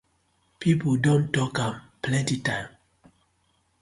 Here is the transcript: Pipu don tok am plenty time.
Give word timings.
Pipu 0.59 0.89
don 1.03 1.21
tok 1.33 1.55
am 1.65 1.73
plenty 2.01 2.37
time. 2.45 2.69